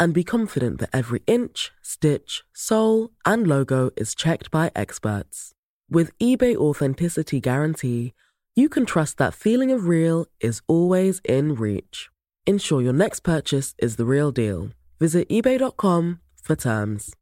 and 0.00 0.14
be 0.14 0.24
confident 0.24 0.80
that 0.80 0.88
every 0.92 1.22
inch, 1.26 1.70
stitch, 1.82 2.42
sole, 2.54 3.10
and 3.26 3.46
logo 3.46 3.90
is 3.96 4.14
checked 4.14 4.50
by 4.50 4.72
experts. 4.74 5.52
With 5.90 6.16
eBay 6.18 6.56
Authenticity 6.56 7.38
Guarantee, 7.38 8.14
you 8.56 8.68
can 8.68 8.86
trust 8.86 9.18
that 9.18 9.34
feeling 9.34 9.70
of 9.70 9.86
real 9.86 10.26
is 10.40 10.62
always 10.66 11.20
in 11.24 11.54
reach. 11.54 12.08
Ensure 12.46 12.80
your 12.80 12.94
next 12.94 13.20
purchase 13.20 13.74
is 13.78 13.96
the 13.96 14.06
real 14.06 14.32
deal. 14.32 14.70
Visit 14.98 15.28
eBay.com 15.28 16.20
for 16.42 16.56
terms. 16.56 17.14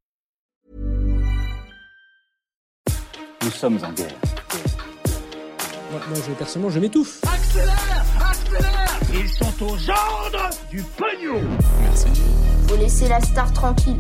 Nous 3.43 3.51
sommes 3.55 3.79
en 3.85 3.93
guerre. 3.93 4.15
Moi, 5.91 6.01
moi, 6.09 6.19
je, 6.27 6.35
personnellement, 6.35 6.71
je 6.71 6.81
m'étouffe. 6.81 7.23
Accélère 7.25 8.05
Accélère 8.21 9.01
Ils 9.15 9.29
sont 9.29 9.65
aux 9.65 9.91
ordres 9.91 10.51
du 10.71 10.83
pognon 10.83 11.41
La 12.71 13.21
star 13.21 13.51
tranquille. 13.55 13.97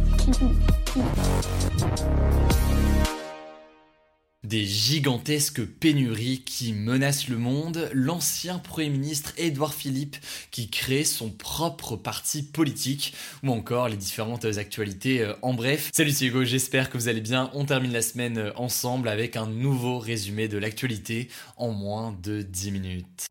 Des 4.45 4.67
gigantesques 4.67 5.65
pénuries 5.65 6.43
qui 6.45 6.75
menacent 6.75 7.29
le 7.29 7.38
monde, 7.38 7.88
l'ancien 7.95 8.59
Premier 8.59 8.91
ministre 8.91 9.33
Édouard 9.38 9.73
Philippe 9.73 10.16
qui 10.51 10.69
crée 10.69 11.05
son 11.05 11.30
propre 11.30 11.97
parti 11.97 12.43
politique, 12.43 13.15
ou 13.43 13.52
encore 13.52 13.88
les 13.88 13.97
différentes 13.97 14.45
actualités 14.45 15.23
euh, 15.23 15.32
en 15.41 15.55
bref. 15.55 15.88
Salut 15.95 16.10
c'est 16.10 16.27
Hugo, 16.27 16.45
j'espère 16.45 16.91
que 16.91 16.99
vous 16.99 17.09
allez 17.09 17.23
bien. 17.23 17.51
On 17.55 17.65
termine 17.65 17.93
la 17.93 18.03
semaine 18.03 18.37
euh, 18.37 18.53
ensemble 18.57 19.09
avec 19.09 19.37
un 19.37 19.47
nouveau 19.47 19.99
résumé 19.99 20.47
de 20.47 20.59
l'actualité 20.59 21.29
en 21.57 21.71
moins 21.71 22.15
de 22.23 22.43
10 22.43 22.71
minutes. 22.73 23.29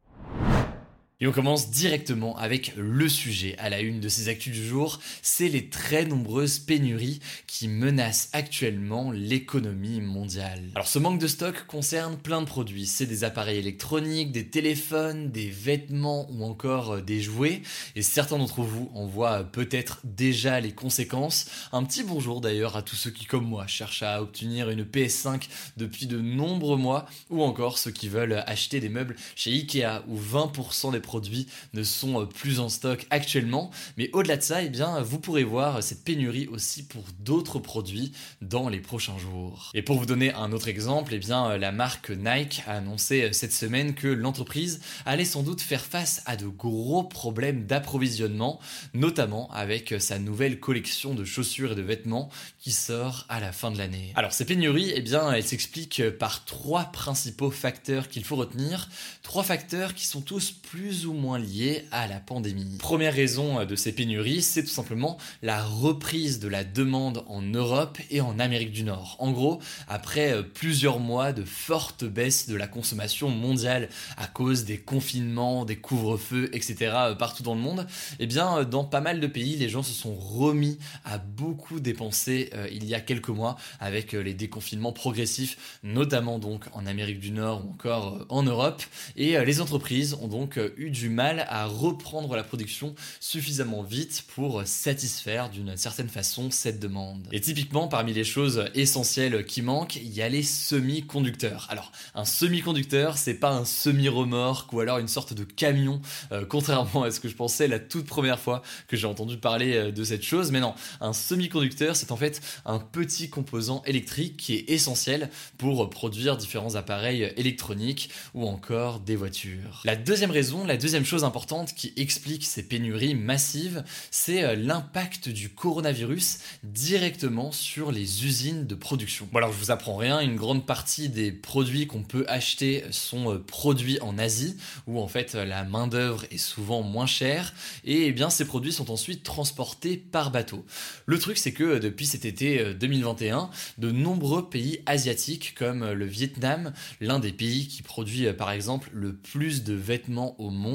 Et 1.20 1.26
on 1.26 1.32
commence 1.32 1.72
directement 1.72 2.38
avec 2.38 2.74
le 2.78 3.10
sujet 3.10 3.56
à 3.58 3.72
la 3.72 3.82
une 3.82 4.00
de 4.00 4.08
ces 4.08 4.30
actus 4.30 4.54
du 4.54 4.64
jour, 4.64 5.00
c'est 5.24 5.48
les 5.48 5.68
très 5.68 6.06
nombreuses 6.06 6.60
pénuries 6.60 7.22
qui 7.48 7.68
menacent 7.68 8.30
actuellement 8.34 9.12
l'économie 9.12 10.00
mondiale. 10.00 10.62
Alors 10.76 10.88
ce 10.88 11.00
manque 11.00 11.20
de 11.20 11.26
stock 11.26 11.66
concerne 11.66 12.18
plein 12.18 12.42
de 12.42 12.46
produits, 12.46 12.86
c'est 12.86 13.08
des 13.08 13.24
appareils 13.24 13.58
électroniques, 13.58 14.32
des 14.32 14.46
téléphones, 14.46 15.32
des 15.32 15.50
vêtements 15.50 16.30
ou 16.30 16.44
encore 16.44 16.92
euh, 16.92 17.02
des 17.02 17.20
jouets, 17.20 17.64
et 17.96 18.04
certains 18.04 18.38
d'entre 18.38 18.62
vous 18.62 18.92
en 18.94 19.08
voient 19.08 19.44
peut-être 19.44 20.02
déjà 20.04 20.60
les 20.60 20.74
conséquences. 20.74 21.48
Un 21.72 21.84
petit 21.84 22.04
bonjour 22.04 22.42
d'ailleurs 22.42 22.78
à 22.78 22.84
tous 22.84 22.96
ceux 22.96 23.10
qui 23.10 23.26
comme 23.26 23.48
moi 23.48 23.66
cherchent 23.66 24.04
à 24.04 24.22
obtenir 24.22 24.70
une 24.70 24.84
PS5 24.84 25.48
depuis 25.78 26.06
de 26.06 26.22
nombreux 26.22 26.78
mois, 26.78 27.08
ou 27.32 27.42
encore 27.42 27.80
ceux 27.80 27.90
qui 27.90 28.08
veulent 28.08 28.44
acheter 28.46 28.80
des 28.80 28.90
meubles 28.90 29.16
chez 29.36 29.50
Ikea 29.50 30.04
où 30.08 30.20
20% 30.20 30.92
des 30.92 31.07
produits 31.08 31.48
ne 31.74 31.84
sont 31.84 32.22
euh, 32.22 32.26
plus 32.26 32.60
en 32.60 32.70
stock 32.70 33.08
actuellement. 33.10 33.72
Mais 33.98 34.10
au-delà 34.14 34.38
de 34.38 34.44
ça, 34.44 34.62
eh 34.62 34.70
bien, 34.70 35.02
vous 35.02 35.20
pourrez 35.20 35.44
voir 35.44 35.82
cette 35.82 36.04
pénurie 36.04 36.48
aussi 36.48 36.86
pour 36.86 37.04
d'autres 37.20 37.60
produits 37.60 38.12
dans 38.42 38.70
les 38.70 38.80
prochains 38.80 39.18
jours. 39.18 39.72
Et 39.74 39.82
pour 39.82 39.98
vous 39.98 40.06
donner 40.06 40.34
un 40.34 40.52
autre 40.52 40.68
exemple, 40.68 41.14
eh 41.14 41.20
bien, 41.20 41.52
euh, 41.52 41.58
la 41.58 41.72
marque 41.72 42.12
Nike 42.12 42.62
a 42.68 42.74
annoncé 42.74 43.24
euh, 43.24 43.32
cette 43.32 43.54
semaine 43.54 43.96
que 43.96 44.08
l'entreprise 44.08 44.82
allait 45.06 45.26
sans 45.26 45.44
doute 45.44 45.62
faire 45.62 45.86
face 45.86 46.22
à 46.26 46.36
de 46.36 46.48
gros 46.48 47.04
problèmes 47.04 47.66
d'approvisionnement, 47.66 48.60
notamment 48.94 49.50
avec 49.52 49.96
sa 50.00 50.20
nouvelle 50.20 50.60
collection 50.60 51.16
de 51.16 51.24
chaussures 51.24 51.72
et 51.72 51.76
de 51.76 51.82
vêtements 51.82 52.30
qui 52.60 52.72
sort 52.72 53.26
à 53.30 53.40
la 53.40 53.54
fin 53.54 53.72
de 53.72 53.78
l'année. 53.78 54.12
Alors 54.16 54.34
ces 54.34 54.46
pénuries, 54.46 54.92
eh 54.94 55.02
bien, 55.02 55.32
elles 55.32 55.44
s'expliquent 55.44 56.10
par 56.20 56.44
trois 56.44 56.86
principaux 56.86 57.52
facteurs 57.52 58.10
qu'il 58.10 58.26
faut 58.26 58.36
retenir, 58.36 58.90
trois 59.24 59.44
facteurs 59.44 59.94
qui 59.94 60.06
sont 60.06 60.22
tous 60.22 60.52
plus 60.52 60.97
ou 61.06 61.14
moins 61.14 61.40
liées 61.40 61.86
à 61.92 62.08
la 62.08 62.20
pandémie. 62.20 62.78
Première 62.80 63.14
raison 63.14 63.66
de 63.66 63.76
ces 63.76 63.92
pénuries, 63.92 64.42
c'est 64.42 64.64
tout 64.64 64.70
simplement 64.70 65.18
la 65.42 65.64
reprise 65.64 66.40
de 66.40 66.48
la 66.48 66.64
demande 66.64 67.24
en 67.28 67.42
Europe 67.42 67.98
et 68.10 68.22
en 68.22 68.40
Amérique 68.40 68.72
du 68.72 68.84
Nord. 68.84 69.16
En 69.20 69.32
gros, 69.32 69.60
après 69.88 70.34
euh, 70.34 70.44
plusieurs 70.44 71.00
mois 71.00 71.34
de 71.34 71.44
forte 71.44 72.04
baisse 72.04 72.48
de 72.48 72.56
la 72.56 72.68
consommation 72.68 73.30
mondiale 73.30 73.90
à 74.18 74.28
cause 74.28 74.66
des 74.66 74.78
confinements, 74.78 75.66
des 75.66 75.76
couvre-feux, 75.76 76.50
etc. 76.54 76.94
Euh, 76.96 77.16
partout 77.16 77.44
dans 77.44 77.56
le 77.56 77.62
monde, 77.62 77.88
eh 78.20 78.28
bien, 78.28 78.60
euh, 78.60 78.66
dans 78.66 78.84
pas 78.84 79.02
mal 79.02 79.20
de 79.20 79.28
pays, 79.28 79.56
les 79.56 79.70
gens 79.70 79.84
se 79.84 79.94
sont 79.94 80.16
remis 80.16 80.78
à 81.06 81.18
beaucoup 81.18 81.80
dépenser 81.80 82.50
il 82.72 82.86
y 82.86 82.94
a 82.94 83.00
quelques 83.00 83.30
mois 83.30 83.58
avec 83.80 84.14
les 84.14 84.34
déconfinements 84.34 84.92
progressifs, 84.92 85.80
notamment 85.84 86.40
donc 86.40 86.66
en 86.74 86.86
Amérique 86.86 87.20
du 87.20 87.32
Nord 87.32 87.66
ou 87.66 87.72
encore 87.72 88.26
en 88.30 88.44
Europe. 88.44 88.82
Et 89.16 89.38
les 89.44 89.62
entreprises 89.62 90.16
ont 90.22 90.28
donc 90.28 90.60
eu 90.78 90.87
du 90.90 91.10
mal 91.10 91.46
à 91.50 91.66
reprendre 91.66 92.36
la 92.36 92.44
production 92.44 92.96
suffisamment 93.20 93.84
vite 93.84 94.26
pour 94.34 94.64
satisfaire 94.66 95.50
d'une 95.50 95.78
certaine 95.78 96.10
façon 96.10 96.52
cette 96.52 96.80
demande. 96.80 97.28
Et 97.32 97.42
typiquement, 97.42 97.88
parmi 97.88 98.14
les 98.14 98.24
choses 98.24 98.66
essentielles 98.76 99.46
qui 99.46 99.62
manquent, 99.62 99.96
il 99.96 100.14
y 100.14 100.22
a 100.22 100.30
les 100.30 100.44
semi-conducteurs. 100.44 101.68
Alors, 101.70 101.92
un 102.16 102.26
semi-conducteur, 102.26 103.18
c'est 103.18 103.34
pas 103.34 103.52
un 103.52 103.66
semi-remorque 103.66 104.72
ou 104.74 104.80
alors 104.80 105.00
une 105.00 105.08
sorte 105.08 105.34
de 105.34 105.44
camion, 105.44 106.02
euh, 106.32 106.46
contrairement 106.48 107.04
à 107.04 107.12
ce 107.12 107.20
que 107.20 107.30
je 107.30 107.36
pensais 107.36 107.68
la 107.68 107.80
toute 107.80 108.06
première 108.06 108.40
fois 108.40 108.62
que 108.88 108.98
j'ai 108.98 109.08
entendu 109.08 109.38
parler 109.38 109.76
euh, 109.76 109.92
de 109.92 110.04
cette 110.04 110.24
chose. 110.24 110.52
Mais 110.52 110.60
non, 110.60 110.74
un 111.02 111.14
semi-conducteur, 111.14 111.96
c'est 111.96 112.12
en 112.12 112.18
fait 112.18 112.42
un 112.66 112.80
petit 112.80 113.30
composant 113.30 113.82
électrique 113.86 114.38
qui 114.38 114.56
est 114.56 114.70
essentiel 114.70 115.30
pour 115.58 115.90
produire 115.90 116.38
différents 116.38 116.76
appareils 116.76 117.34
électroniques 117.38 118.10
ou 118.34 118.48
encore 118.48 119.00
des 119.00 119.16
voitures. 119.16 119.82
La 119.86 119.96
deuxième 119.96 120.32
raison, 120.32 120.66
la 120.66 120.77
deuxième 120.78 121.06
chose 121.06 121.24
importante 121.24 121.74
qui 121.76 121.94
explique 121.98 122.46
ces 122.46 122.64
pénuries 122.64 123.16
massives, 123.16 123.84
c'est 124.12 124.44
euh, 124.44 124.56
l'impact 124.56 125.30
du 125.30 125.50
coronavirus 125.50 126.40
directement 126.64 127.52
sur 127.52 127.92
les 127.92 128.26
usines 128.26 128.66
de 128.66 128.76
production. 128.76 129.28
Bon 129.32 129.40
alors 129.40 129.52
je 129.52 129.58
vous 129.58 129.72
apprends 129.72 129.98
rien, 129.98 130.20
une 130.20 130.36
grande 130.36 130.66
partie 130.66 131.10
des 131.10 131.32
produits 131.32 131.88
qu'on 131.88 132.04
peut 132.04 132.26
acheter 132.28 132.84
sont 132.92 133.34
euh, 133.34 133.40
produits 133.40 134.00
en 134.02 134.18
Asie, 134.18 134.58
où 134.88 135.00
en 135.00 135.08
fait 135.08 135.34
la 135.34 135.64
main 135.64 135.88
d'œuvre 135.88 136.26
est 136.32 136.38
souvent 136.38 136.82
moins 136.82 137.08
chère, 137.08 137.54
et 137.84 138.08
eh 138.08 138.12
bien 138.12 138.30
ces 138.30 138.46
produits 138.46 138.74
sont 138.74 138.92
ensuite 138.92 139.24
transportés 139.24 139.98
par 139.98 140.32
bateau. 140.32 140.66
Le 141.06 141.20
truc 141.20 141.38
c'est 141.38 141.54
que 141.54 141.64
euh, 141.64 141.80
depuis 141.80 142.06
cet 142.06 142.26
été 142.26 142.74
2021, 142.74 143.50
de 143.78 143.92
nombreux 143.92 144.50
pays 144.50 144.82
asiatiques 144.86 145.56
comme 145.58 145.92
le 145.92 146.06
Vietnam, 146.06 146.74
l'un 147.02 147.20
des 147.20 147.32
pays 147.32 147.68
qui 147.68 147.82
produit 147.82 148.32
par 148.34 148.52
exemple 148.52 148.90
le 148.94 149.14
plus 149.14 149.64
de 149.64 149.74
vêtements 149.74 150.40
au 150.40 150.50
monde, 150.50 150.67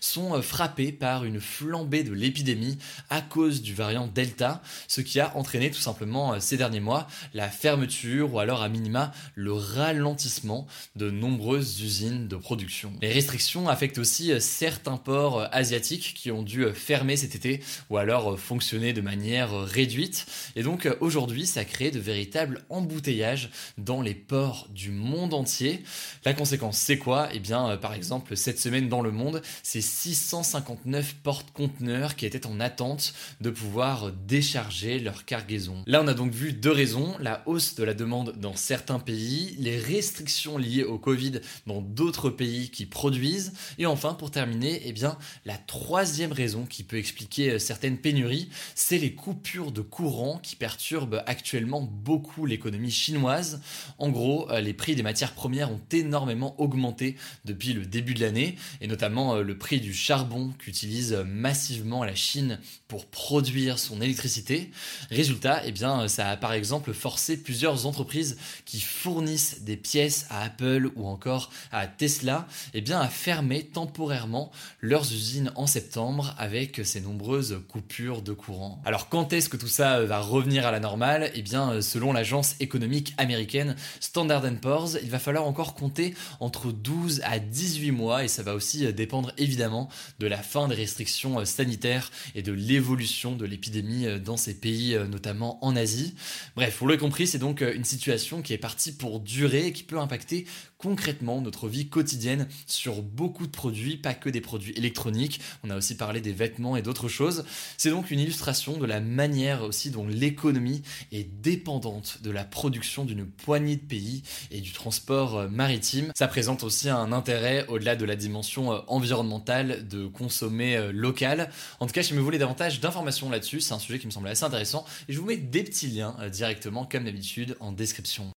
sont 0.00 0.34
euh, 0.34 0.42
frappés 0.42 0.92
par 0.92 1.24
une 1.24 1.40
flambée 1.40 2.04
de 2.04 2.12
l'épidémie 2.12 2.78
à 3.10 3.20
cause 3.20 3.62
du 3.62 3.74
variant 3.74 4.06
Delta, 4.06 4.62
ce 4.88 5.00
qui 5.00 5.20
a 5.20 5.36
entraîné 5.36 5.70
tout 5.70 5.80
simplement 5.80 6.34
euh, 6.34 6.40
ces 6.40 6.56
derniers 6.56 6.80
mois 6.80 7.06
la 7.34 7.48
fermeture 7.48 8.32
ou 8.34 8.38
alors 8.38 8.62
à 8.62 8.68
minima 8.68 9.12
le 9.34 9.52
ralentissement 9.52 10.66
de 10.94 11.10
nombreuses 11.10 11.80
usines 11.82 12.28
de 12.28 12.36
production. 12.36 12.92
Les 13.02 13.12
restrictions 13.12 13.68
affectent 13.68 13.98
aussi 13.98 14.32
euh, 14.32 14.40
certains 14.40 14.96
ports 14.96 15.46
asiatiques 15.52 16.14
qui 16.16 16.30
ont 16.30 16.42
dû 16.42 16.66
fermer 16.74 17.16
cet 17.16 17.34
été 17.34 17.62
ou 17.90 17.96
alors 17.96 18.38
fonctionner 18.38 18.92
de 18.92 19.00
manière 19.00 19.52
réduite. 19.52 20.26
Et 20.54 20.62
donc 20.62 20.88
aujourd'hui, 21.00 21.46
ça 21.46 21.64
crée 21.64 21.90
de 21.90 21.98
véritables 21.98 22.64
embouteillages 22.70 23.50
dans 23.78 24.02
les 24.02 24.14
ports 24.14 24.68
du 24.70 24.90
monde 24.90 25.34
entier. 25.34 25.82
La 26.24 26.34
conséquence, 26.34 26.78
c'est 26.78 26.98
quoi? 26.98 27.28
Eh 27.32 27.40
bien, 27.40 27.76
par 27.76 27.94
exemple, 27.94 28.36
cette 28.36 28.58
semaine 28.58 28.88
dans 28.88 29.02
le 29.02 29.10
monde, 29.16 29.42
c'est 29.62 29.80
659 29.80 31.16
porte-conteneurs 31.22 32.16
qui 32.16 32.26
étaient 32.26 32.46
en 32.46 32.60
attente 32.60 33.14
de 33.40 33.50
pouvoir 33.50 34.12
décharger 34.12 34.98
leur 34.98 35.24
cargaison. 35.24 35.82
Là, 35.86 36.02
on 36.02 36.08
a 36.08 36.14
donc 36.14 36.32
vu 36.32 36.52
deux 36.52 36.70
raisons, 36.70 37.16
la 37.20 37.42
hausse 37.46 37.74
de 37.74 37.84
la 37.84 37.94
demande 37.94 38.36
dans 38.38 38.56
certains 38.56 38.98
pays, 38.98 39.56
les 39.58 39.78
restrictions 39.78 40.58
liées 40.58 40.84
au 40.84 40.98
Covid 40.98 41.40
dans 41.66 41.80
d'autres 41.80 42.30
pays 42.30 42.70
qui 42.70 42.86
produisent, 42.86 43.52
et 43.78 43.86
enfin, 43.86 44.14
pour 44.14 44.30
terminer, 44.30 44.82
eh 44.84 44.92
bien, 44.92 45.18
la 45.44 45.56
troisième 45.56 46.32
raison 46.32 46.66
qui 46.66 46.82
peut 46.82 46.98
expliquer 46.98 47.52
euh, 47.52 47.58
certaines 47.58 47.98
pénuries, 47.98 48.48
c'est 48.74 48.98
les 48.98 49.14
coupures 49.14 49.72
de 49.72 49.80
courant 49.80 50.38
qui 50.42 50.56
perturbent 50.56 51.22
actuellement 51.26 51.82
beaucoup 51.82 52.46
l'économie 52.46 52.90
chinoise. 52.90 53.60
En 53.98 54.10
gros, 54.10 54.50
euh, 54.50 54.60
les 54.60 54.74
prix 54.74 54.94
des 54.94 55.02
matières 55.02 55.32
premières 55.32 55.70
ont 55.70 55.80
énormément 55.92 56.60
augmenté 56.60 57.16
depuis 57.44 57.72
le 57.72 57.86
début 57.86 58.14
de 58.14 58.20
l'année, 58.20 58.56
et 58.80 58.86
notamment 58.86 59.05
notamment 59.06 59.36
le 59.36 59.56
prix 59.56 59.78
du 59.78 59.94
charbon 59.94 60.52
qu'utilise 60.58 61.12
massivement 61.24 62.02
la 62.02 62.16
Chine 62.16 62.58
pour 62.88 63.06
produire 63.06 63.78
son 63.78 64.00
électricité. 64.00 64.72
Résultat, 65.10 65.62
eh 65.64 65.70
bien, 65.70 66.08
ça 66.08 66.30
a 66.30 66.36
par 66.36 66.52
exemple 66.52 66.92
forcé 66.92 67.36
plusieurs 67.36 67.86
entreprises 67.86 68.36
qui 68.64 68.80
fournissent 68.80 69.62
des 69.62 69.76
pièces 69.76 70.26
à 70.28 70.42
Apple 70.42 70.90
ou 70.96 71.06
encore 71.06 71.50
à 71.70 71.86
Tesla, 71.86 72.48
eh 72.74 72.80
bien, 72.80 72.98
à 72.98 73.06
fermer 73.06 73.62
temporairement 73.62 74.50
leurs 74.80 75.12
usines 75.12 75.52
en 75.54 75.68
septembre 75.68 76.34
avec 76.36 76.80
ces 76.84 77.00
nombreuses 77.00 77.60
coupures 77.68 78.22
de 78.22 78.32
courant. 78.32 78.82
Alors 78.84 79.08
quand 79.08 79.32
est-ce 79.32 79.48
que 79.48 79.56
tout 79.56 79.68
ça 79.68 80.02
va 80.02 80.18
revenir 80.18 80.66
à 80.66 80.72
la 80.72 80.80
normale? 80.80 81.30
Eh 81.34 81.42
bien, 81.42 81.80
selon 81.80 82.12
l'agence 82.12 82.56
économique 82.58 83.14
américaine 83.18 83.76
Standard 84.00 84.42
Poor's, 84.60 84.98
il 85.00 85.10
va 85.10 85.20
falloir 85.20 85.46
encore 85.46 85.74
compter 85.74 86.14
entre 86.40 86.72
12 86.72 87.20
à 87.24 87.38
18 87.38 87.92
mois 87.92 88.24
et 88.24 88.28
ça 88.28 88.42
va 88.42 88.54
aussi 88.54 88.92
dépendre 88.96 89.32
évidemment 89.38 89.88
de 90.18 90.26
la 90.26 90.38
fin 90.38 90.66
des 90.66 90.74
restrictions 90.74 91.44
sanitaires 91.44 92.10
et 92.34 92.42
de 92.42 92.52
l'évolution 92.52 93.36
de 93.36 93.44
l'épidémie 93.44 94.06
dans 94.20 94.36
ces 94.36 94.54
pays, 94.54 94.98
notamment 95.08 95.64
en 95.64 95.76
Asie. 95.76 96.14
Bref, 96.56 96.78
vous 96.80 96.88
l'avez 96.88 96.98
compris, 96.98 97.26
c'est 97.26 97.38
donc 97.38 97.60
une 97.60 97.84
situation 97.84 98.42
qui 98.42 98.52
est 98.52 98.58
partie 98.58 98.92
pour 98.92 99.20
durer 99.20 99.66
et 99.66 99.72
qui 99.72 99.84
peut 99.84 99.98
impacter 99.98 100.46
concrètement 100.78 101.40
notre 101.40 101.68
vie 101.68 101.88
quotidienne 101.88 102.48
sur 102.66 103.02
beaucoup 103.02 103.46
de 103.46 103.52
produits, 103.52 103.96
pas 103.96 104.14
que 104.14 104.28
des 104.28 104.40
produits 104.40 104.74
électroniques. 104.76 105.40
On 105.64 105.70
a 105.70 105.76
aussi 105.76 105.96
parlé 105.96 106.20
des 106.20 106.32
vêtements 106.32 106.76
et 106.76 106.82
d'autres 106.82 107.08
choses. 107.08 107.44
C'est 107.76 107.90
donc 107.90 108.10
une 108.10 108.20
illustration 108.20 108.76
de 108.76 108.86
la 108.86 109.00
manière 109.00 109.62
aussi 109.62 109.90
dont 109.90 110.06
l'économie 110.06 110.82
est 111.12 111.24
dépendante 111.24 112.18
de 112.22 112.30
la 112.30 112.44
production 112.44 113.04
d'une 113.04 113.26
poignée 113.26 113.76
de 113.76 113.80
pays 113.80 114.22
et 114.50 114.60
du 114.60 114.72
transport 114.72 115.38
euh, 115.38 115.48
maritime. 115.48 116.12
Ça 116.14 116.28
présente 116.28 116.62
aussi 116.62 116.88
un 116.88 117.12
intérêt 117.12 117.66
au-delà 117.68 117.96
de 117.96 118.04
la 118.04 118.16
dimension 118.16 118.72
euh, 118.72 118.78
environnementale 118.86 119.86
de 119.88 120.06
consommer 120.06 120.76
euh, 120.76 120.92
local. 120.92 121.50
En 121.80 121.86
tout 121.86 121.92
cas, 121.92 122.02
si 122.02 122.12
vous 122.12 122.22
voulez 122.22 122.38
davantage 122.38 122.80
d'informations 122.80 123.30
là-dessus, 123.30 123.60
c'est 123.60 123.74
un 123.74 123.78
sujet 123.78 123.98
qui 123.98 124.06
me 124.06 124.12
semble 124.12 124.28
assez 124.28 124.44
intéressant 124.44 124.84
et 125.08 125.12
je 125.12 125.20
vous 125.20 125.26
mets 125.26 125.36
des 125.36 125.62
petits 125.62 125.88
liens 125.88 126.16
directement 126.32 126.84
comme 126.84 127.04
d'habitude 127.04 127.56
en 127.60 127.72
description. 127.72 128.32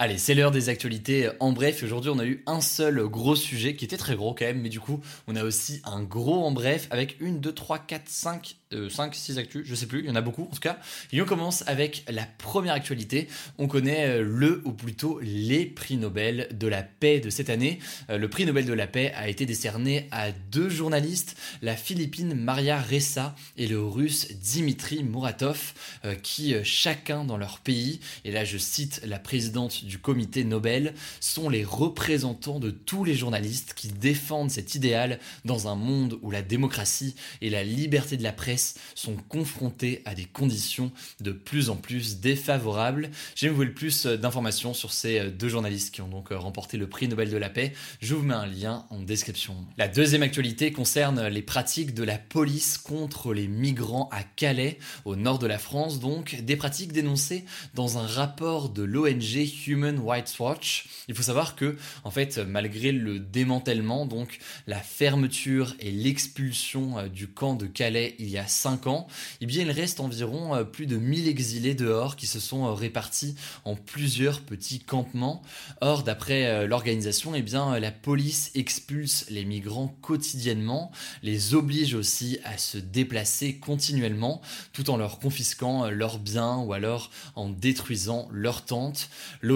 Allez, 0.00 0.18
c'est 0.18 0.34
l'heure 0.34 0.50
des 0.50 0.70
actualités 0.70 1.30
en 1.38 1.52
bref. 1.52 1.84
Aujourd'hui, 1.84 2.10
on 2.10 2.18
a 2.18 2.26
eu 2.26 2.42
un 2.46 2.60
seul 2.60 3.06
gros 3.06 3.36
sujet 3.36 3.76
qui 3.76 3.84
était 3.84 3.96
très 3.96 4.16
gros 4.16 4.34
quand 4.34 4.44
même, 4.44 4.60
mais 4.60 4.68
du 4.68 4.80
coup, 4.80 5.00
on 5.28 5.36
a 5.36 5.44
aussi 5.44 5.80
un 5.84 6.02
gros 6.02 6.44
en 6.44 6.50
bref 6.50 6.88
avec 6.90 7.20
une, 7.20 7.38
deux, 7.38 7.52
trois, 7.52 7.78
quatre, 7.78 8.08
cinq 8.08 8.56
5, 8.88 9.14
6 9.14 9.38
actus, 9.38 9.66
je 9.66 9.74
sais 9.74 9.86
plus, 9.86 10.00
il 10.00 10.06
y 10.06 10.10
en 10.10 10.16
a 10.16 10.20
beaucoup 10.20 10.42
en 10.42 10.54
tout 10.54 10.60
cas. 10.60 10.78
Et 11.12 11.20
on 11.20 11.24
commence 11.24 11.62
avec 11.66 12.04
la 12.08 12.24
première 12.24 12.74
actualité. 12.74 13.28
On 13.58 13.68
connaît 13.68 14.06
euh, 14.06 14.22
le, 14.22 14.62
ou 14.64 14.72
plutôt 14.72 15.20
les 15.20 15.66
prix 15.66 15.96
Nobel 15.96 16.48
de 16.52 16.66
la 16.66 16.82
paix 16.82 17.20
de 17.20 17.30
cette 17.30 17.50
année. 17.50 17.78
Euh, 18.10 18.18
le 18.18 18.28
prix 18.28 18.46
Nobel 18.46 18.66
de 18.66 18.72
la 18.72 18.86
paix 18.86 19.12
a 19.14 19.28
été 19.28 19.46
décerné 19.46 20.08
à 20.10 20.32
deux 20.32 20.68
journalistes, 20.68 21.36
la 21.62 21.76
Philippine 21.76 22.34
Maria 22.34 22.80
Ressa 22.80 23.34
et 23.56 23.66
le 23.66 23.80
russe 23.80 24.32
Dimitri 24.32 25.04
Muratov, 25.04 25.74
euh, 26.04 26.14
qui 26.14 26.54
chacun 26.64 27.24
dans 27.24 27.36
leur 27.36 27.60
pays, 27.60 28.00
et 28.24 28.30
là 28.30 28.44
je 28.44 28.58
cite 28.58 29.00
la 29.04 29.18
présidente 29.18 29.83
du 29.84 29.98
comité 29.98 30.44
Nobel, 30.44 30.94
sont 31.20 31.48
les 31.48 31.64
représentants 31.64 32.60
de 32.60 32.70
tous 32.70 33.04
les 33.04 33.14
journalistes 33.14 33.74
qui 33.74 33.88
défendent 33.88 34.50
cet 34.50 34.74
idéal 34.74 35.18
dans 35.44 35.68
un 35.68 35.74
monde 35.74 36.18
où 36.22 36.30
la 36.30 36.42
démocratie 36.42 37.14
et 37.40 37.50
la 37.50 37.64
liberté 37.64 38.16
de 38.16 38.22
la 38.22 38.32
presse 38.32 38.74
sont 38.94 39.16
confrontés 39.28 40.02
à 40.04 40.14
des 40.14 40.24
conditions 40.24 40.92
de 41.20 41.32
plus 41.32 41.70
en 41.70 41.76
plus 41.76 42.20
défavorables. 42.20 43.10
J'ai 43.34 43.48
vous 43.48 43.62
le 43.62 43.74
plus 43.74 44.06
d'informations 44.06 44.74
sur 44.74 44.92
ces 44.92 45.30
deux 45.30 45.48
journalistes 45.48 45.94
qui 45.94 46.02
ont 46.02 46.08
donc 46.08 46.28
remporté 46.30 46.76
le 46.76 46.88
prix 46.88 47.08
Nobel 47.08 47.30
de 47.30 47.36
la 47.36 47.50
paix. 47.50 47.72
Je 48.00 48.14
vous 48.14 48.22
mets 48.22 48.34
un 48.34 48.46
lien 48.46 48.86
en 48.90 49.00
description. 49.00 49.56
La 49.76 49.88
deuxième 49.88 50.22
actualité 50.22 50.72
concerne 50.72 51.26
les 51.26 51.42
pratiques 51.42 51.94
de 51.94 52.02
la 52.02 52.18
police 52.18 52.78
contre 52.78 53.32
les 53.34 53.48
migrants 53.48 54.08
à 54.12 54.22
Calais, 54.22 54.78
au 55.04 55.16
nord 55.16 55.38
de 55.38 55.46
la 55.46 55.58
France, 55.58 56.00
donc 56.00 56.40
des 56.42 56.56
pratiques 56.56 56.92
dénoncées 56.92 57.44
dans 57.74 57.98
un 57.98 58.06
rapport 58.06 58.68
de 58.68 58.82
l'ONG 58.82 59.46
Human 59.74 60.00
Rights 60.06 60.38
Watch. 60.38 60.86
Il 61.08 61.14
faut 61.16 61.24
savoir 61.24 61.56
que, 61.56 61.76
en 62.04 62.10
fait, 62.10 62.38
malgré 62.38 62.92
le 62.92 63.18
démantèlement, 63.18 64.06
donc 64.06 64.38
la 64.68 64.78
fermeture 64.78 65.74
et 65.80 65.90
l'expulsion 65.90 66.98
euh, 66.98 67.08
du 67.08 67.26
camp 67.26 67.54
de 67.54 67.66
Calais 67.66 68.14
il 68.20 68.28
y 68.28 68.38
a 68.38 68.46
5 68.46 68.86
ans, 68.86 69.08
eh 69.40 69.46
bien 69.46 69.62
il 69.62 69.70
reste 69.72 69.98
environ 69.98 70.54
euh, 70.54 70.62
plus 70.62 70.86
de 70.86 70.96
1000 70.96 71.26
exilés 71.26 71.74
dehors 71.74 72.14
qui 72.14 72.28
se 72.28 72.38
sont 72.38 72.66
euh, 72.66 72.72
répartis 72.72 73.34
en 73.64 73.74
plusieurs 73.74 74.40
petits 74.42 74.78
campements. 74.78 75.42
Or, 75.80 76.04
d'après 76.04 76.66
l'organisation, 76.66 77.34
eh 77.34 77.42
bien 77.42 77.78
la 77.80 77.90
police 77.90 78.52
expulse 78.54 79.26
les 79.28 79.44
migrants 79.44 79.96
quotidiennement, 80.02 80.92
les 81.22 81.54
oblige 81.54 81.94
aussi 81.94 82.38
à 82.44 82.58
se 82.58 82.78
déplacer 82.78 83.56
continuellement, 83.56 84.40
tout 84.72 84.90
en 84.90 84.96
leur 84.96 85.18
confisquant 85.18 85.90
leurs 85.90 86.18
biens 86.18 86.58
ou 86.58 86.72
alors 86.72 87.10
en 87.34 87.48
détruisant 87.48 88.28
leurs 88.30 88.64
tentes. 88.64 89.08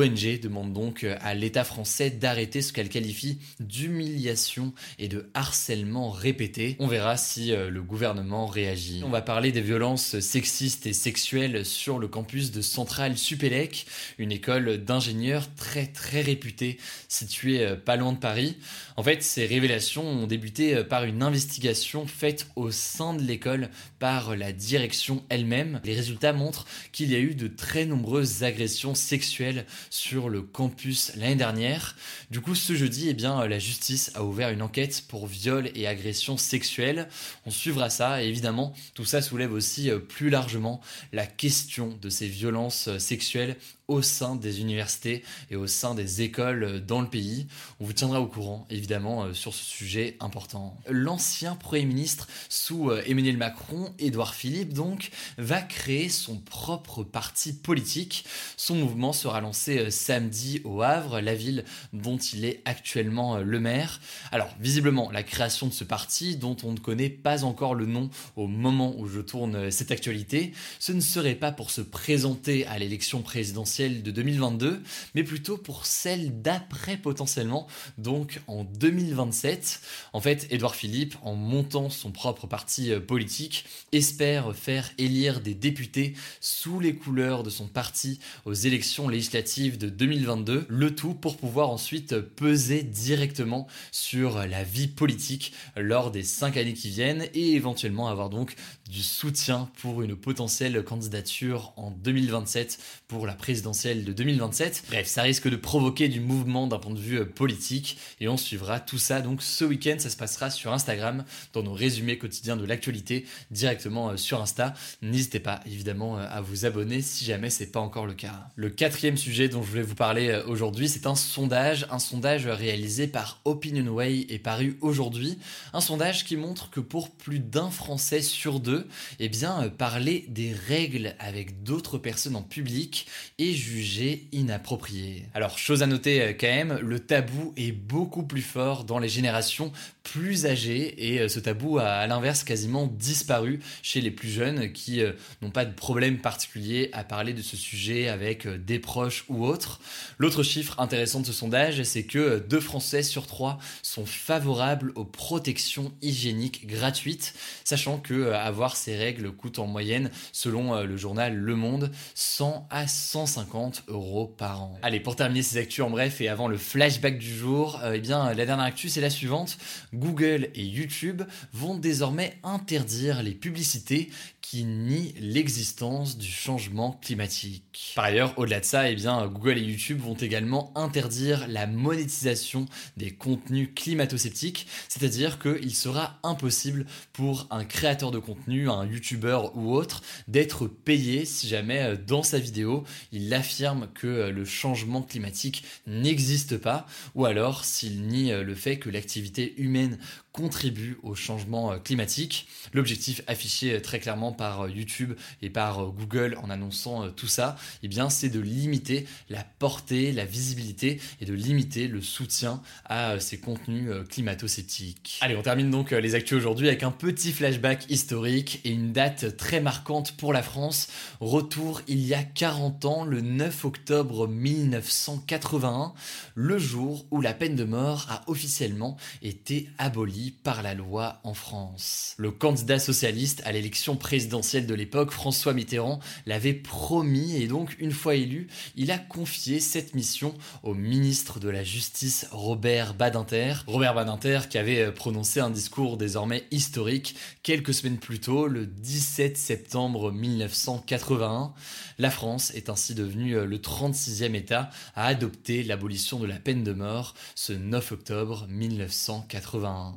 Demande 0.09 0.73
donc 0.73 1.05
à 1.21 1.35
l'État 1.35 1.65
français 1.65 2.11
d'arrêter 2.11 2.63
ce 2.63 2.73
qu'elle 2.73 2.89
qualifie 2.89 3.39
d'humiliation 3.61 4.73
et 4.99 5.09
de 5.09 5.31
harcèlement 5.35 6.11
répété. 6.11 6.77
On 6.79 6.87
verra 6.87 7.17
si 7.17 7.53
le 7.53 7.83
gouvernement 7.83 8.47
réagit 8.47 8.89
on 9.05 9.11
va 9.11 9.23
parler 9.23 9.53
des 9.53 9.61
violences 9.61 10.21
sexistes 10.21 10.87
et 10.87 10.93
sexuelles 10.93 11.65
sur 11.65 11.99
le 11.99 12.09
campus 12.09 12.51
de 12.51 12.61
Centrale 12.61 13.17
Supélec, 13.17 13.87
une 14.19 14.33
école 14.33 14.85
d'ingénieurs 14.85 15.53
très 15.55 15.87
très 15.87 16.21
réputée 16.21 16.79
située 17.09 17.65
euh, 17.65 17.77
pas 17.77 17.97
loin 17.97 18.13
de 18.13 18.19
Paris. 18.19 18.57
En 18.97 19.03
fait, 19.03 19.23
ces 19.23 19.47
révélations 19.47 20.05
ont 20.05 20.27
débuté 20.27 20.75
euh, 20.75 20.85
par 20.85 21.05
une 21.05 21.23
investigation 21.23 22.07
faite 22.07 22.49
au 22.57 22.71
sein 22.71 23.15
de 23.15 23.23
l'école 23.23 23.71
par 23.99 24.37
la 24.37 24.53
direction 24.53 25.25
elle-même. 25.29 25.81
Les 25.85 25.95
résultats 25.95 26.33
montrent 26.33 26.67
qu'il 26.93 27.11
y 27.11 27.15
a 27.15 27.21
eu 27.21 27.35
de 27.35 27.49
très 27.49 27.87
nombreuses 27.87 28.43
agressions 28.43 28.95
sexuelles 28.95 29.67
sur 29.99 30.29
le 30.29 30.43
campus 30.43 31.13
l'année 31.17 31.35
dernière. 31.35 31.97
Du 32.31 32.41
coup, 32.41 32.55
ce 32.55 32.75
jeudi, 32.75 33.09
eh 33.09 33.15
bien, 33.15 33.45
la 33.47 33.59
justice 33.59 34.13
a 34.15 34.23
ouvert 34.23 34.51
une 34.51 34.63
enquête 34.63 35.05
pour 35.09 35.27
viol 35.27 35.71
et 35.75 35.89
agression 35.89 36.37
sexuelle. 36.37 37.09
On 37.47 37.51
suivra 37.51 37.91
ça 37.91 38.23
évidemment 38.23 38.73
tout 38.95 39.05
ça 39.05 39.21
soulève 39.23 39.53
aussi 39.53 39.91
euh, 39.91 39.99
plus 39.99 40.31
largement 40.31 40.81
la 41.13 41.27
question 41.27 41.99
de 42.01 42.11
ces 42.11 42.29
violences 42.29 42.89
euh, 42.89 42.99
sexuelles 42.99 43.57
au 43.89 44.03
sein 44.03 44.37
des 44.37 44.61
universités 44.61 45.25
et 45.51 45.57
au 45.57 45.67
sein 45.67 45.95
des 45.95 46.21
écoles 46.21 46.63
euh, 46.63 46.81
dans 46.81 47.01
le 47.01 47.09
pays. 47.09 47.47
On 47.81 47.87
vous 47.87 47.95
tiendra 47.95 48.21
au 48.21 48.27
courant, 48.27 48.67
évidemment, 48.69 49.25
euh, 49.25 49.33
sur 49.33 49.55
ce 49.55 49.65
sujet 49.65 50.19
important. 50.21 50.77
L'ancien 50.89 51.57
Premier 51.57 51.87
ministre 51.87 52.29
sous 52.51 52.91
euh, 52.91 53.03
Emmanuel 53.07 53.39
Macron, 53.39 53.95
Édouard 53.99 54.35
Philippe, 54.35 54.75
donc, 54.75 55.11
va 55.39 55.63
créer 55.63 56.11
son 56.11 56.37
propre 56.37 57.03
parti 57.03 57.55
politique. 57.55 58.27
Son 58.59 58.75
mouvement 58.75 59.15
sera 59.15 59.41
lancé 59.41 59.91
samedi 59.91 60.61
au 60.65 60.83
Havre, 60.83 61.21
la 61.21 61.35
ville 61.35 61.65
dont 61.95 62.19
il 62.19 62.45
est 62.45 62.61
actuellement 62.67 63.39
le 63.39 63.61
maire. 63.61 64.01
Alors, 64.33 64.51
visiblement, 64.61 65.11
la 65.11 65.23
création 65.23 65.67
de 65.67 65.73
ce 65.73 65.85
parti, 65.85 66.37
dont 66.37 66.57
on 66.63 66.73
ne 66.73 66.79
connaît 66.79 67.09
pas 67.09 67.45
encore 67.45 67.75
le 67.75 67.87
nom 67.87 68.11
au 68.37 68.47
moment 68.47 68.95
où 68.99 69.07
je 69.07 69.21
tourne 69.21 69.71
cette 69.71 69.91
actualité, 69.91 70.53
ce 70.79 70.93
ne 70.93 71.01
serait 71.01 71.35
pas 71.35 71.53
pour 71.53 71.71
se 71.71 71.81
présenter 71.81 72.67
à 72.67 72.79
l'élection 72.79 73.23
présidentielle 73.23 73.78
de 73.79 74.11
2022, 74.11 74.83
mais 75.15 75.23
plutôt 75.23 75.57
pour 75.57 75.87
celle 75.87 76.43
d'après 76.43 76.97
potentiellement, 76.97 77.69
donc 77.97 78.41
en 78.49 78.65
2027. 78.65 79.81
En 80.13 80.21
fait, 80.21 80.49
Édouard 80.51 80.75
Philippe, 80.75 81.15
en 81.23 81.35
montant 81.35 81.89
son 81.91 82.11
propre 82.11 82.49
parti 82.49 82.93
euh, 82.93 82.99
politique, 82.99 83.65
espère 83.93 84.55
faire 84.57 84.91
élire 84.99 85.41
des 85.41 85.55
députés 85.55 86.15
sous 86.41 86.81
les 86.81 86.97
couleurs 86.97 87.45
de 87.45 87.51
son 87.51 87.69
parti 87.69 88.19
aux 88.45 88.55
élections 88.55 89.09
législatives 89.09 89.79
de 89.79 89.89
2022, 89.89 90.67
le 90.69 90.95
tout 90.95 91.15
pour 91.15 91.37
pouvoir 91.37 91.71
ensuite 91.71 92.19
peser 92.19 92.83
directement 92.83 93.69
sur 93.93 94.45
la 94.45 94.65
vie 94.65 94.89
politique 94.89 95.53
lors 95.77 96.11
des 96.11 96.25
cinq 96.25 96.57
années 96.57 96.75
qui 96.75 96.89
viennent 96.89 97.29
et 97.35 97.53
éventuellement 97.53 98.09
avoir 98.09 98.29
donc 98.29 98.57
du 98.91 99.03
soutien 99.03 99.71
pour 99.81 100.03
une 100.03 100.17
potentielle 100.17 100.83
candidature 100.83 101.73
en 101.77 101.91
2027 101.91 102.79
pour 103.07 103.27
la 103.27 103.35
de 103.69 104.13
2027. 104.13 104.85
Bref, 104.89 105.07
ça 105.07 105.23
risque 105.23 105.47
de 105.47 105.57
provoquer 105.57 106.09
du 106.09 106.21
mouvement 106.21 106.67
d'un 106.67 106.79
point 106.79 106.95
de 106.95 106.99
vue 106.99 107.21
euh, 107.21 107.27
politique 107.27 107.99
et 108.19 108.27
on 108.27 108.39
suivra 108.39 108.81
tout 108.81 108.97
ça 108.97 109.21
donc 109.21 109.43
ce 109.43 109.63
week-end. 109.63 109.97
Ça 109.99 110.09
se 110.09 110.17
passera 110.17 110.49
sur 110.49 110.73
Instagram 110.73 111.25
dans 111.53 111.63
nos 111.63 111.75
résumés 111.75 112.17
quotidiens 112.17 112.57
de 112.57 112.65
l'actualité 112.65 113.27
directement 113.51 114.11
euh, 114.11 114.17
sur 114.17 114.41
Insta. 114.41 114.73
N'hésitez 115.03 115.39
pas 115.39 115.61
évidemment 115.67 116.17
euh, 116.17 116.27
à 116.31 116.41
vous 116.41 116.65
abonner 116.65 117.03
si 117.03 117.27
jamais 117.27 117.51
c'est 117.51 117.71
pas 117.71 117.81
encore 117.81 118.07
le 118.07 118.15
cas. 118.15 118.49
Le 118.57 118.71
quatrième 118.71 119.19
sujet 119.19 119.49
dont 119.49 119.63
je 119.63 119.69
voulais 119.69 119.83
vous 119.83 119.95
parler 119.95 120.43
aujourd'hui, 120.47 120.89
c'est 120.89 121.07
un 121.07 121.15
sondage, 121.15 121.87
un 121.91 121.99
sondage 121.99 122.47
réalisé 122.47 123.07
par 123.07 123.43
Opinionway 123.45 124.27
et 124.31 124.39
paru 124.39 124.79
aujourd'hui. 124.81 125.39
Un 125.75 125.83
sondage 125.83 126.25
qui 126.25 126.37
montre 126.37 126.71
que 126.71 126.81
pour 126.81 127.11
plus 127.11 127.39
d'un 127.39 127.71
Français 127.71 128.23
sur 128.23 128.61
deux, 128.61 128.89
eh 129.19 129.29
bien, 129.29 129.69
parler 129.69 130.25
des 130.29 130.55
règles 130.55 131.15
avec 131.19 131.63
d'autres 131.63 131.99
personnes 131.99 132.37
en 132.37 132.43
public 132.43 133.07
est 133.39 133.58
jugé 133.59 134.27
inapproprié. 134.33 135.27
Alors, 135.35 135.59
chose 135.59 135.83
à 135.83 135.87
noter 135.87 136.23
euh, 136.23 136.33
quand 136.39 136.47
même, 136.47 136.79
le 136.81 137.01
tabou 137.01 137.53
est 137.57 137.73
beaucoup 137.73 138.23
plus 138.23 138.43
fort 138.43 138.85
dans 138.85 138.99
les 138.99 139.09
générations 139.09 139.73
plus 140.03 140.47
âgées 140.47 141.13
et 141.13 141.29
ce 141.29 141.39
tabou 141.39 141.79
a 141.79 141.85
à 141.85 142.07
l'inverse 142.07 142.43
quasiment 142.43 142.87
disparu 142.87 143.61
chez 143.83 144.01
les 144.01 144.11
plus 144.11 144.31
jeunes 144.31 144.73
qui 144.73 145.03
n'ont 145.43 145.51
pas 145.51 145.67
de 145.67 145.75
problème 145.75 146.17
particulier 146.17 146.89
à 146.95 147.05
parler 147.05 147.35
de 147.35 147.43
ce 147.43 147.59
sujet 147.59 148.09
avec 148.09 148.49
des 148.49 148.79
proches 148.79 149.27
ou 149.29 149.45
autres. 149.45 149.81
L'autre 150.17 150.43
chiffre 150.43 150.81
intéressant 150.81 151.21
de 151.21 151.27
ce 151.27 151.35
sondage, 151.35 151.83
c'est 151.83 152.05
que 152.05 152.39
deux 152.39 152.61
Français 152.61 153.03
sur 153.03 153.27
trois 153.27 153.59
sont 153.83 154.07
favorables 154.07 154.93
aux 154.95 155.05
protections 155.05 155.93
hygiéniques 156.03 156.67
gratuites, 156.67 157.35
sachant 157.65 157.99
que 157.99 158.15
euh, 158.15 158.39
avoir 158.39 158.77
ces 158.77 158.97
règles 158.97 159.33
coûte 159.33 159.59
en 159.59 159.67
moyenne, 159.67 160.11
selon 160.33 160.75
euh, 160.75 160.85
le 160.85 160.97
journal 160.97 161.35
Le 161.35 161.55
Monde, 161.55 161.91
100 162.15 162.67
à 162.71 162.87
150 162.87 163.48
euros 163.89 164.27
par 164.27 164.63
an. 164.63 164.79
Allez, 164.83 165.01
pour 165.01 165.17
terminer 165.17 165.43
ces 165.43 165.59
actus 165.59 165.85
en 165.85 165.91
bref 165.91 166.21
et 166.21 166.29
avant 166.29 166.49
le 166.49 166.57
flashback 166.57 167.19
du 167.19 167.35
jour, 167.35 167.81
euh, 167.83 167.95
eh 167.95 168.01
bien 168.01 168.33
la 168.33 168.47
dernière 168.47 168.67
actu 168.67 168.89
c'est 168.89 169.01
la 169.01 169.11
suivante. 169.11 169.59
Google 169.95 170.49
et 170.55 170.65
YouTube 170.65 171.23
vont 171.53 171.77
désormais 171.77 172.39
interdire 172.43 173.23
les 173.23 173.33
publicités 173.33 174.11
qui 174.51 174.65
nient 174.65 175.13
l'existence 175.21 176.17
du 176.17 176.31
changement 176.31 176.99
climatique. 177.03 177.93
Par 177.95 178.07
ailleurs, 178.07 178.33
au-delà 178.39 178.61
de 178.61 178.65
ça, 178.65 178.91
eh 178.91 178.97
Google 178.97 179.59
et 179.59 179.61
YouTube 179.61 180.01
vont 180.01 180.15
également 180.15 180.73
interdire 180.75 181.47
la 181.49 181.67
monétisation 181.67 182.65
des 182.97 183.11
contenus 183.11 183.69
climato-sceptiques, 183.75 184.67
c'est-à-dire 184.89 185.39
qu'il 185.39 185.75
sera 185.75 186.19
impossible 186.23 186.87
pour 187.13 187.47
un 187.51 187.67
créateur 187.67 188.11
de 188.11 188.19
contenu, 188.19 188.71
un 188.71 188.87
YouTuber 188.87 189.39
ou 189.55 189.75
autre, 189.75 190.03
d'être 190.29 190.67
payé 190.67 191.27
si 191.27 191.47
jamais 191.47 191.83
euh, 191.83 191.97
dans 191.97 192.23
sa 192.23 192.39
vidéo 192.39 192.85
il 193.13 193.35
affirme 193.35 193.89
que 193.93 194.07
euh, 194.07 194.31
le 194.31 194.47
changement 194.47 195.03
climatique 195.03 195.63
n'existe 195.87 196.57
pas, 196.57 196.87
ou 197.15 197.27
alors 197.27 197.67
s'il 197.67 198.07
nie 198.07 198.33
euh, 198.33 198.45
le 198.45 198.55
fait 198.55 198.79
que 198.79 198.89
l'activité 198.89 199.61
humaine 199.61 199.99
contribue 200.39 200.99
au 201.03 201.17
changement 201.17 201.77
climatique. 201.81 202.47
L'objectif 202.73 203.23
affiché 203.27 203.83
très 203.83 203.99
clairement 203.99 204.31
par 204.31 204.63
euh, 204.63 204.71
YouTube 204.71 205.15
et 205.43 205.51
par 205.51 205.83
euh, 205.83 205.89
Google 205.89 206.39
en 206.41 206.49
annonçant 206.49 207.05
euh, 207.05 207.09
tout 207.11 207.27
ça, 207.27 207.57
eh 207.83 207.89
bien, 207.89 208.09
c'est 208.09 208.29
de 208.29 208.39
limiter 208.39 209.05
la 209.31 209.43
portée, 209.43 210.13
la 210.13 210.25
visibilité 210.25 211.01
et 211.21 211.25
de 211.25 211.35
limiter 211.35 211.89
le 211.89 212.01
soutien 212.01 212.63
à 212.85 213.19
ces 213.19 213.39
contenus 213.41 213.91
climato-sceptiques. 214.09 215.19
Allez, 215.23 215.35
on 215.35 215.43
termine 215.43 215.73
donc 215.73 215.91
les 215.91 216.15
actus 216.15 216.39
aujourd'hui 216.39 216.69
avec 216.69 216.85
un 216.85 216.93
petit 216.93 217.33
flashback 217.33 217.91
historique 217.91 218.61
et 218.65 218.71
une 218.71 218.93
date 218.93 219.37
très 219.37 219.61
marquante 219.61 220.17
pour 220.17 220.33
la 220.33 220.45
France. 220.45 220.87
Retour 221.21 221.83
il 221.89 221.99
y 222.01 222.15
a 222.15 222.23
40 222.23 222.85
ans, 222.85 223.05
le 223.05 223.21
9 223.23 223.65
octobre 223.65 224.29
1981, 224.29 225.95
le 226.37 226.59
jour 226.59 227.07
où 227.11 227.21
la 227.21 227.35
peine 227.35 227.57
de 227.57 227.65
mort 227.65 228.07
a 228.09 228.23
officiellement 228.29 228.97
été 229.23 229.69
abolie 229.79 230.28
par 230.31 230.63
la 230.63 230.75
loi 230.75 231.21
en 231.25 231.35
France. 231.35 232.15
Le 232.19 232.31
candidat 232.31 232.79
socialiste 232.79 233.43
à 233.45 233.53
l'élection 233.53 233.97
présidentielle 233.97 234.67
de 234.67 234.75
l'époque, 234.75 235.11
François 235.11 235.55
Mitterrand, 235.55 236.01
l'avait 236.27 236.55
promis 236.55 237.37
et 237.37 237.47
donc, 237.47 237.77
une 237.79 237.93
fois 237.93 238.15
élu, 238.15 238.49
il 238.77 238.91
a 238.91 238.99
confié 238.99 239.61
cette 239.61 239.95
mission 239.95 240.35
au 240.63 240.75
ministre 240.75 241.41
de 241.41 241.49
la 241.49 241.65
Justice, 241.65 242.27
Robert 242.31 242.95
Badinter. 242.95 243.55
Robert 243.67 243.95
Badinter 243.95 244.41
qui 244.49 244.59
avait 244.59 244.83
euh, 244.83 244.93
prononcé 244.93 245.41
un 245.41 245.51
discours 245.51 245.97
désormais 245.97 246.45
historique 246.51 247.17
quelques 247.43 247.75
semaines 247.75 247.99
plus 247.99 248.21
tôt, 248.21 248.47
le 248.47 248.67
17 248.67 249.37
septembre 249.37 250.13
1981. 250.13 251.53
La 251.99 252.11
France 252.11 252.53
est 252.55 252.69
ainsi 252.69 252.95
devenue 252.95 253.37
euh, 253.37 253.45
le 253.45 253.59
36e 253.59 254.35
État 254.35 254.71
à 254.95 255.07
adopter 255.07 255.63
l'abolition 255.63 256.19
de 256.19 256.27
la 256.27 256.39
peine 256.39 256.65
de 256.65 256.73
mort 256.73 257.15
ce 257.35 257.53
9 257.53 257.93
octobre 257.93 258.47
1981. 258.49 259.97